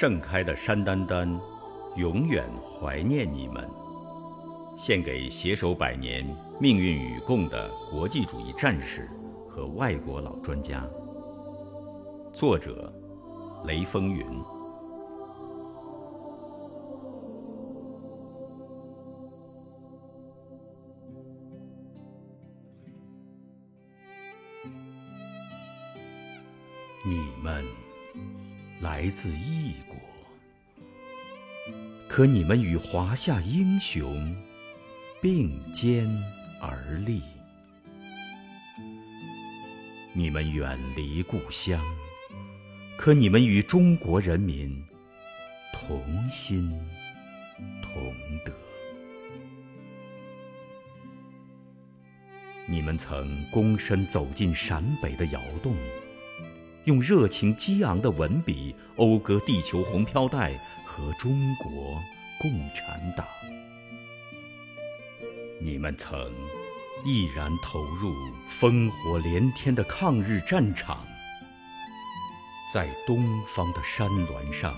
[0.00, 1.38] 盛开的山丹丹，
[1.94, 3.68] 永远怀念你们。
[4.78, 6.26] 献给携手百年、
[6.58, 9.10] 命运与共的国际主义战士
[9.46, 10.88] 和外国老专家。
[12.32, 12.90] 作者：
[13.66, 14.24] 雷风云。
[27.04, 27.62] 你们
[28.80, 29.89] 来自异国，
[32.10, 34.34] 可你们与华夏英雄
[35.22, 36.12] 并肩
[36.60, 37.22] 而立。
[40.12, 41.80] 你们远离故乡，
[42.96, 44.84] 可你们与中国人民
[45.72, 46.68] 同心
[47.80, 48.12] 同
[48.44, 48.52] 德。
[52.66, 55.76] 你们曾躬身走进陕北的窑洞。
[56.86, 60.58] 用热情激昂的文笔讴歌地球红飘带
[60.90, 62.02] 和中国
[62.40, 63.24] 共产党。
[65.60, 66.32] 你们曾
[67.04, 68.12] 毅然投入
[68.50, 71.06] 烽火连天的抗日战场，
[72.74, 74.74] 在东方的山峦上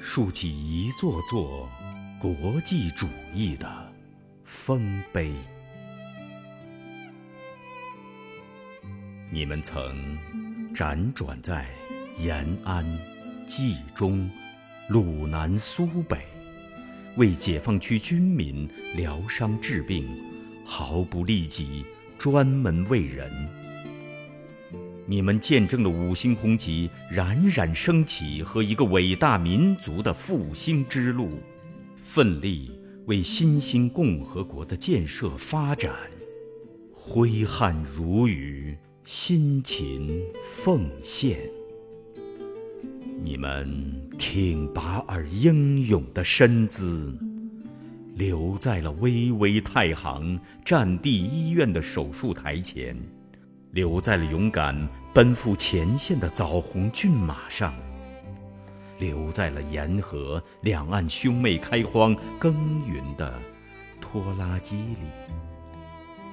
[0.00, 1.68] 竖起一座座
[2.20, 3.92] 国际主义的
[4.44, 5.34] 丰碑。
[9.32, 10.16] 你们曾。
[10.72, 11.66] 辗转在
[12.16, 12.86] 延安、
[13.44, 14.30] 冀中、
[14.90, 16.18] 鲁南、苏北，
[17.14, 20.04] 为解放区军民疗伤治病，
[20.64, 21.84] 毫不利己，
[22.18, 23.30] 专门为人。
[25.06, 31.38] 你们见证了五星红旗冉冉升起和一个伟大民族的复兴之路，
[32.02, 32.72] 奋力
[33.06, 35.94] 为新兴共和国的建设发展
[36.92, 38.76] 挥汗如雨。
[39.04, 41.38] 辛勤奉献，
[43.22, 47.10] 你们挺拔而英勇的身姿，
[48.16, 52.94] 留在了巍巍太行战地医院的手术台前，
[53.70, 57.74] 留在了勇敢奔赴前线的枣红骏马上，
[58.98, 62.54] 留在了沿河两岸兄妹开荒耕
[62.86, 63.40] 耘的
[64.02, 65.30] 拖拉机里。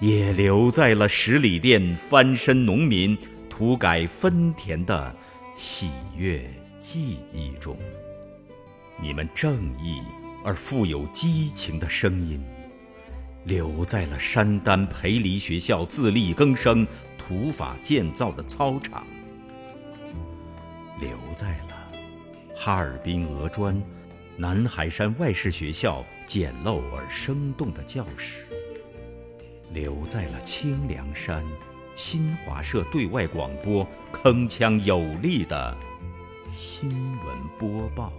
[0.00, 3.16] 也留在了十里店翻身农民
[3.48, 5.14] 土改分田的
[5.54, 6.44] 喜悦
[6.88, 7.76] 记忆中。
[8.96, 10.00] 你们正义
[10.44, 12.40] 而富有激情的声音，
[13.42, 16.86] 留在了山丹培黎学校自力更生
[17.18, 19.04] 土法建造的操场，
[21.00, 21.90] 留在了
[22.54, 23.82] 哈尔滨俄专
[24.36, 28.44] 南海山外事学校简陋而生动的教室。
[29.72, 31.44] 留在了清凉山
[31.96, 35.76] 新华社对外广播铿锵有力的
[36.56, 38.10] 新闻播报，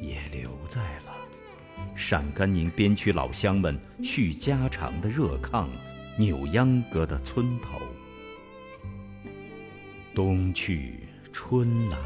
[0.00, 1.12] 也留在了
[1.96, 5.66] 陕甘宁边区老乡们叙家常的热炕
[6.16, 7.80] 扭秧歌的村头。
[10.14, 11.00] 冬去
[11.32, 11.98] 春来，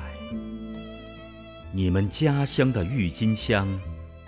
[1.73, 3.69] 你们家乡的郁金香、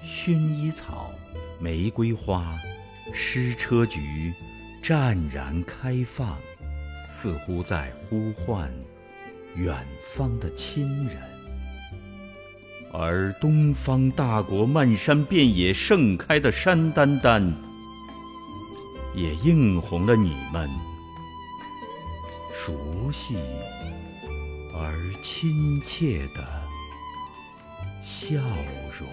[0.05, 1.11] 薰衣草、
[1.59, 2.59] 玫瑰花。
[3.15, 4.35] 矢车菊
[4.83, 6.37] 湛然开放，
[7.01, 8.71] 似乎在呼唤
[9.59, 11.17] 远方的亲人。
[12.93, 17.55] 而东方大国漫山遍野盛开的山丹丹，
[19.15, 20.71] 也映红了你们
[22.53, 23.37] 熟悉
[24.73, 26.47] 而亲切的
[28.01, 28.37] 笑
[28.99, 29.07] 容。